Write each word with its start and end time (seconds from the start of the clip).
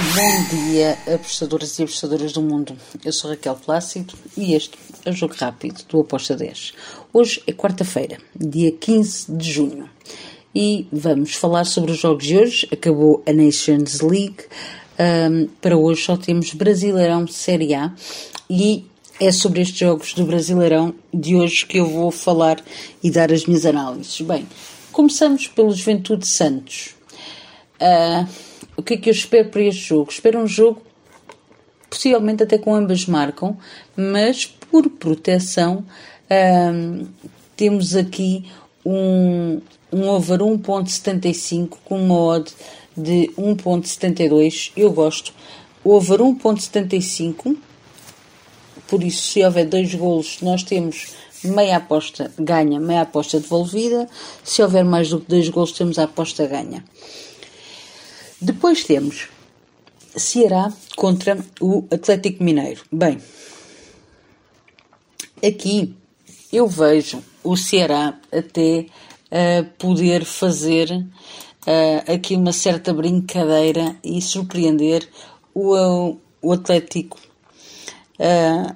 Bom 0.00 0.56
dia, 0.56 0.96
apostadoras 1.14 1.78
e 1.78 1.82
apostadoras 1.82 2.32
do 2.32 2.40
mundo. 2.40 2.74
Eu 3.04 3.12
sou 3.12 3.28
Raquel 3.28 3.54
Plácido 3.54 4.14
e 4.34 4.54
este 4.54 4.78
é 5.04 5.10
o 5.10 5.12
Jogo 5.12 5.34
Rápido 5.38 5.84
do 5.90 6.00
Aposta 6.00 6.34
10. 6.34 6.72
Hoje 7.12 7.42
é 7.46 7.52
quarta-feira, 7.52 8.16
dia 8.34 8.72
15 8.72 9.30
de 9.30 9.52
junho, 9.52 9.90
e 10.54 10.88
vamos 10.90 11.34
falar 11.34 11.66
sobre 11.66 11.92
os 11.92 11.98
jogos 11.98 12.26
de 12.26 12.38
hoje. 12.38 12.66
Acabou 12.72 13.22
a 13.26 13.32
Nations 13.34 14.00
League. 14.00 14.46
Um, 14.98 15.48
para 15.60 15.76
hoje 15.76 16.02
só 16.02 16.16
temos 16.16 16.54
Brasileirão 16.54 17.26
Série 17.26 17.74
A 17.74 17.92
e 18.48 18.86
é 19.20 19.30
sobre 19.30 19.60
estes 19.60 19.80
jogos 19.80 20.14
do 20.14 20.24
Brasileirão 20.24 20.94
de 21.12 21.36
hoje 21.36 21.66
que 21.66 21.76
eu 21.76 21.84
vou 21.84 22.10
falar 22.10 22.58
e 23.02 23.10
dar 23.10 23.30
as 23.30 23.44
minhas 23.44 23.66
análises. 23.66 24.18
Bem, 24.22 24.48
começamos 24.92 25.46
pelo 25.46 25.70
Juventude 25.72 26.26
Santos. 26.26 26.94
Uh, 27.78 28.49
o 28.80 28.82
que 28.82 28.94
é 28.94 28.96
que 28.96 29.10
eu 29.10 29.12
espero 29.12 29.50
para 29.50 29.62
este 29.62 29.88
jogo? 29.88 30.10
Espero 30.10 30.40
um 30.40 30.46
jogo, 30.46 30.80
possivelmente 31.88 32.42
até 32.42 32.56
com 32.56 32.74
ambas 32.74 33.04
marcam, 33.04 33.56
mas 33.94 34.46
por 34.46 34.88
proteção, 34.88 35.84
um, 36.72 37.06
temos 37.54 37.94
aqui 37.94 38.46
um, 38.84 39.60
um 39.92 40.08
over 40.08 40.38
1.75 40.38 41.76
com 41.84 42.02
uma 42.02 42.18
odd 42.18 42.50
de 42.96 43.30
1.72. 43.36 44.72
Eu 44.74 44.90
gosto. 44.92 45.34
Over 45.84 46.20
1.75, 46.20 47.56
por 48.86 49.02
isso, 49.02 49.22
se 49.22 49.44
houver 49.44 49.66
dois 49.66 49.94
golos, 49.94 50.38
nós 50.40 50.62
temos 50.62 51.14
meia 51.44 51.76
aposta 51.76 52.30
ganha, 52.38 52.80
meia 52.80 53.02
aposta 53.02 53.40
devolvida. 53.40 54.08
Se 54.42 54.62
houver 54.62 54.84
mais 54.84 55.10
do 55.10 55.20
que 55.20 55.28
dois 55.28 55.48
golos, 55.50 55.72
temos 55.72 55.98
a 55.98 56.04
aposta 56.04 56.46
ganha. 56.46 56.82
Depois 58.40 58.84
temos 58.84 59.28
Ceará 60.16 60.72
contra 60.96 61.38
o 61.60 61.86
Atlético 61.90 62.42
Mineiro. 62.42 62.82
Bem, 62.90 63.20
aqui 65.44 65.94
eu 66.50 66.66
vejo 66.66 67.22
o 67.44 67.54
Ceará 67.54 68.18
até 68.32 68.86
uh, 69.30 69.64
poder 69.76 70.24
fazer 70.24 70.90
uh, 70.90 72.12
aqui 72.12 72.34
uma 72.34 72.54
certa 72.54 72.94
brincadeira 72.94 73.96
e 74.02 74.22
surpreender 74.22 75.06
o, 75.54 76.16
o 76.40 76.52
Atlético, 76.52 77.18
uh, 78.18 78.74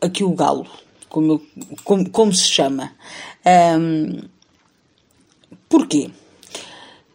aqui 0.00 0.24
o 0.24 0.32
Galo, 0.32 0.66
como, 1.10 1.42
como, 1.84 2.08
como 2.08 2.32
se 2.32 2.48
chama. 2.48 2.92
Um, 3.78 4.22
porquê? 5.68 6.10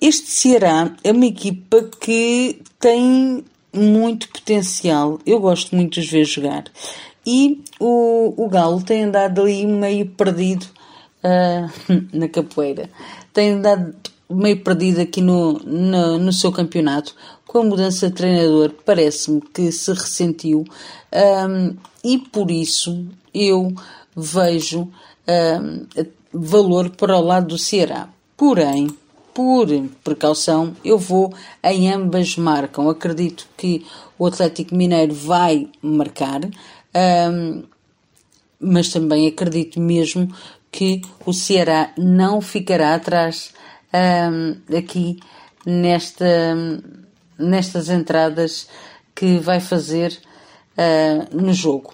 Este 0.01 0.31
Ceará 0.31 0.95
é 1.03 1.11
uma 1.11 1.25
equipa 1.25 1.83
que 1.99 2.61
tem 2.79 3.43
muito 3.73 4.29
potencial. 4.29 5.19
Eu 5.25 5.39
gosto 5.39 5.75
muito 5.75 5.99
de 5.99 6.07
ver 6.07 6.23
jogar. 6.23 6.63
E 7.25 7.61
o, 7.79 8.33
o 8.37 8.47
Galo 8.47 8.81
tem 8.81 9.03
andado 9.03 9.41
ali 9.41 9.65
meio 9.65 10.05
perdido 10.05 10.65
uh, 11.23 11.69
na 12.17 12.29
capoeira. 12.29 12.89
Tem 13.33 13.51
andado 13.51 13.93
meio 14.29 14.63
perdido 14.63 15.01
aqui 15.01 15.21
no, 15.21 15.59
no, 15.59 16.17
no, 16.17 16.31
seu 16.31 16.51
campeonato. 16.51 17.13
Com 17.45 17.59
a 17.59 17.63
mudança 17.63 18.09
de 18.09 18.15
treinador, 18.15 18.71
parece-me 18.85 19.41
que 19.41 19.71
se 19.71 19.91
ressentiu. 19.91 20.63
Um, 21.11 21.75
e 22.03 22.19
por 22.19 22.49
isso 22.51 23.05
eu 23.33 23.73
vejo 24.15 24.87
um, 25.27 25.85
valor 26.31 26.89
para 26.91 27.17
o 27.17 27.21
lado 27.21 27.47
do 27.47 27.57
Ceará. 27.57 28.07
Porém, 28.37 28.87
por 29.39 29.69
precaução, 30.03 30.75
eu 30.83 30.97
vou 30.97 31.33
em 31.63 31.89
ambas 31.89 32.35
marcam. 32.35 32.89
Acredito 32.89 33.47
que 33.55 33.85
o 34.17 34.25
Atlético 34.25 34.75
Mineiro 34.75 35.13
vai 35.13 35.69
marcar, 35.81 36.41
um, 36.43 37.63
mas 38.59 38.89
também 38.89 39.27
acredito 39.27 39.79
mesmo 39.79 40.27
que 40.69 41.01
o 41.25 41.31
Ceará 41.31 41.93
não 41.97 42.41
ficará 42.41 42.93
atrás 42.93 43.53
um, 43.93 44.75
aqui 44.75 45.17
nesta, 45.65 46.53
nestas 47.37 47.89
entradas 47.89 48.67
que 49.15 49.37
vai 49.37 49.61
fazer 49.61 50.19
uh, 50.77 51.33
no 51.33 51.53
jogo. 51.53 51.93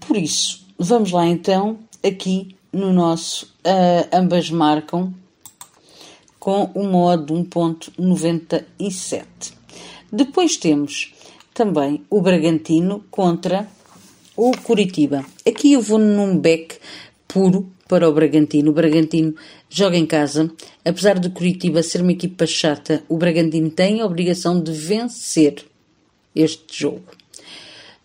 Por 0.00 0.16
isso, 0.16 0.66
vamos 0.78 1.12
lá 1.12 1.26
então, 1.26 1.78
aqui 2.02 2.56
no 2.72 2.90
nosso 2.90 3.54
ambas 4.12 4.50
marcam 4.50 5.12
com 6.38 6.70
um 6.74 6.90
modo 6.90 7.34
1.97. 7.34 9.24
Depois 10.10 10.56
temos 10.56 11.12
também 11.52 12.02
o 12.08 12.20
Bragantino 12.20 13.04
contra 13.10 13.68
o 14.36 14.52
Curitiba. 14.56 15.24
Aqui 15.46 15.72
eu 15.72 15.82
vou 15.82 15.98
num 15.98 16.38
back 16.38 16.76
puro 17.26 17.68
para 17.88 18.08
o 18.08 18.12
Bragantino. 18.12 18.70
O 18.70 18.74
Bragantino 18.74 19.34
joga 19.68 19.96
em 19.96 20.06
casa. 20.06 20.50
Apesar 20.84 21.18
do 21.18 21.30
Curitiba 21.30 21.82
ser 21.82 22.02
uma 22.02 22.12
equipa 22.12 22.46
chata, 22.46 23.02
o 23.08 23.16
Bragantino 23.16 23.70
tem 23.70 24.00
a 24.00 24.06
obrigação 24.06 24.60
de 24.62 24.70
vencer 24.72 25.64
este 26.34 26.82
jogo. 26.82 27.02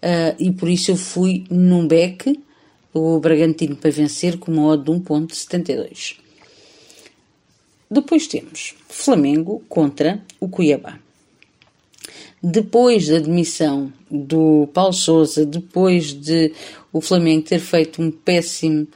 Uh, 0.01 0.35
e 0.39 0.51
por 0.51 0.67
isso 0.67 0.91
eu 0.91 0.97
fui 0.97 1.45
num 1.49 1.87
back 1.87 2.37
o 2.93 3.19
Bragantino 3.19 3.75
para 3.75 3.91
vencer 3.91 4.37
com 4.37 4.51
uma 4.51 4.67
odd 4.67 4.83
de 4.83 4.91
1.72. 4.91 6.22
Depois 7.93 8.25
temos 8.25 8.73
Flamengo 8.89 9.61
contra 9.69 10.19
o 10.39 10.49
Cuiabá. 10.49 10.97
Depois 12.41 13.07
da 13.07 13.17
admissão 13.17 13.93
do 14.09 14.67
Paulo 14.73 14.93
Sousa, 14.93 15.45
depois 15.45 16.11
de 16.11 16.51
o 16.91 16.99
Flamengo 16.99 17.45
ter 17.45 17.59
feito 17.59 18.01
um 18.01 18.09
péssimo 18.09 18.87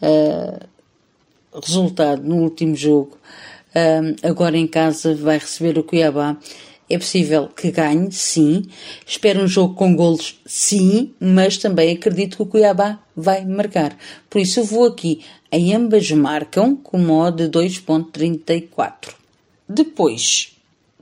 uh, 0.00 0.66
resultado 1.60 2.22
no 2.22 2.36
último 2.36 2.76
jogo, 2.76 3.18
uh, 3.74 4.16
agora 4.26 4.56
em 4.56 4.68
casa 4.68 5.16
vai 5.16 5.38
receber 5.38 5.76
o 5.76 5.82
Cuiabá. 5.82 6.36
É 6.88 6.98
possível 6.98 7.48
que 7.48 7.70
ganhe, 7.70 8.12
sim. 8.12 8.66
Espero 9.06 9.42
um 9.42 9.48
jogo 9.48 9.74
com 9.74 9.96
golos, 9.96 10.38
sim, 10.44 11.14
mas 11.18 11.56
também 11.56 11.92
acredito 11.92 12.36
que 12.36 12.42
o 12.42 12.46
Cuiabá 12.46 12.98
vai 13.16 13.44
marcar. 13.44 13.96
Por 14.28 14.40
isso 14.40 14.60
eu 14.60 14.64
vou 14.64 14.84
aqui 14.84 15.20
em 15.50 15.74
ambas 15.74 16.10
marcam 16.10 16.76
com 16.76 16.98
modo 16.98 17.48
de 17.48 17.58
2.34. 17.58 19.14
Depois 19.68 20.52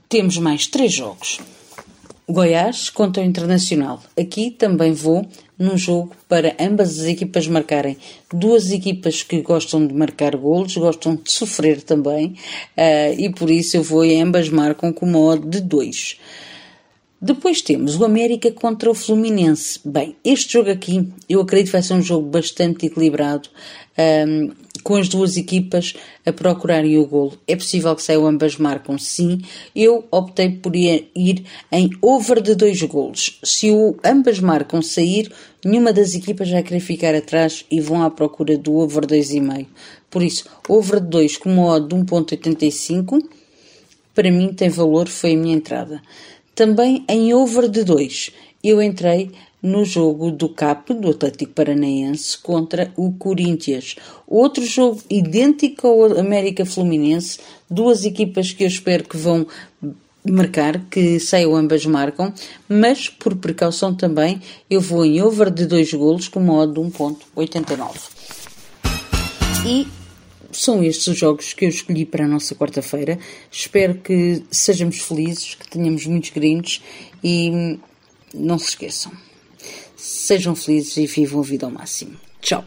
temos 0.07 0.37
mais 0.37 0.67
três 0.67 0.93
jogos. 0.93 1.39
Goiás 2.29 2.89
contra 2.89 3.21
o 3.21 3.25
Internacional. 3.25 4.01
Aqui 4.17 4.51
também 4.51 4.93
vou 4.93 5.27
num 5.63 5.77
jogo 5.77 6.11
para 6.27 6.55
ambas 6.59 6.99
as 6.99 7.05
equipas 7.05 7.47
marcarem. 7.47 7.97
Duas 8.31 8.71
equipas 8.71 9.23
que 9.23 9.41
gostam 9.41 9.87
de 9.87 9.93
marcar 9.93 10.35
golos, 10.35 10.75
gostam 10.75 11.15
de 11.15 11.31
sofrer 11.31 11.81
também, 11.81 12.35
uh, 12.77 13.17
e 13.17 13.31
por 13.31 13.49
isso 13.49 13.77
eu 13.77 13.83
vou 13.83 14.03
em 14.03 14.21
ambas 14.21 14.49
marcam 14.49 14.91
com 14.91 15.05
modo 15.05 15.47
de 15.49 15.61
2. 15.61 16.19
Depois 17.21 17.61
temos 17.61 17.95
o 17.95 18.03
América 18.03 18.51
contra 18.51 18.91
o 18.91 18.93
Fluminense. 18.93 19.79
Bem, 19.85 20.13
este 20.25 20.53
jogo 20.53 20.69
aqui 20.69 21.07
eu 21.29 21.39
acredito 21.39 21.67
que 21.67 21.71
vai 21.71 21.81
ser 21.81 21.93
um 21.93 22.01
jogo 22.01 22.27
bastante 22.27 22.85
equilibrado, 22.85 23.47
um, 24.27 24.51
com 24.83 24.95
as 24.95 25.07
duas 25.07 25.37
equipas 25.37 25.93
a 26.25 26.31
procurarem 26.31 26.97
o 26.97 27.05
golo. 27.05 27.37
É 27.47 27.55
possível 27.55 27.95
que 27.95 28.03
saiam 28.03 28.27
ambas 28.27 28.57
marcam, 28.57 28.97
sim. 28.97 29.41
Eu 29.75 30.05
optei 30.11 30.49
por 30.49 30.75
ir 30.75 31.45
em 31.71 31.89
over 32.01 32.41
de 32.41 32.55
dois 32.55 32.81
golos. 32.83 33.39
Se 33.43 33.71
o 33.71 33.95
ambas 34.03 34.39
marcam 34.39 34.81
sair, 34.81 35.31
nenhuma 35.63 35.93
das 35.93 36.13
equipas 36.13 36.49
vai 36.49 36.61
querer 36.61 36.79
ficar 36.79 37.15
atrás 37.15 37.65
e 37.71 37.79
vão 37.79 38.03
à 38.03 38.09
procura 38.09 38.57
do 38.57 38.75
over 38.75 39.05
2,5. 39.05 39.67
Por 40.09 40.21
isso, 40.21 40.45
over 40.69 40.99
de 40.99 41.07
2 41.07 41.37
com 41.37 41.51
uma 41.51 41.65
odd 41.73 41.87
de 41.87 41.95
1.85, 41.95 43.19
para 44.13 44.29
mim 44.29 44.53
tem 44.53 44.69
valor, 44.69 45.07
foi 45.07 45.33
a 45.33 45.37
minha 45.37 45.55
entrada. 45.55 46.01
Também 46.53 47.03
em 47.09 47.33
over 47.33 47.67
de 47.67 47.83
2, 47.83 48.31
eu 48.63 48.79
entrei 48.79 49.31
no 49.63 49.85
jogo 49.85 50.29
do 50.29 50.49
CAP, 50.49 50.93
do 50.93 51.11
Atlético 51.11 51.53
Paranaense, 51.53 52.37
contra 52.37 52.91
o 52.97 53.13
Corinthians. 53.13 53.95
Outro 54.27 54.65
jogo 54.65 55.01
idêntico 55.09 55.87
ao 55.87 56.19
América 56.19 56.65
Fluminense, 56.65 57.39
duas 57.69 58.03
equipas 58.03 58.51
que 58.51 58.65
eu 58.65 58.67
espero 58.67 59.05
que 59.05 59.15
vão 59.15 59.47
marcar, 60.29 60.79
que 60.89 61.17
saiam 61.19 61.55
ambas 61.55 61.85
marcam, 61.85 62.33
mas 62.67 63.07
por 63.07 63.37
precaução 63.37 63.95
também 63.95 64.41
eu 64.69 64.81
vou 64.81 65.05
em 65.05 65.21
over 65.21 65.49
de 65.49 65.65
dois 65.65 65.93
golos 65.93 66.27
com 66.27 66.41
modo 66.41 66.73
de 66.73 66.91
1.89. 66.91 68.11
E 69.65 69.87
são 70.51 70.83
estes 70.83 71.07
os 71.07 71.17
jogos 71.17 71.53
que 71.53 71.65
eu 71.65 71.69
escolhi 71.69 72.05
para 72.05 72.25
a 72.25 72.27
nossa 72.27 72.53
quarta-feira. 72.53 73.17
Espero 73.49 73.95
que 73.95 74.43
sejamos 74.51 74.99
felizes, 74.99 75.55
que 75.55 75.69
tenhamos 75.69 76.05
muitos 76.05 76.31
greens 76.31 76.81
e 77.23 77.79
não 78.33 78.59
se 78.59 78.67
esqueçam. 78.69 79.11
Sejam 80.03 80.53
felizes 80.53 80.97
e 80.97 81.07
vivam 81.07 81.39
a 81.39 81.43
vida 81.45 81.65
ao 81.65 81.71
máximo. 81.71 82.17
Tchau! 82.41 82.65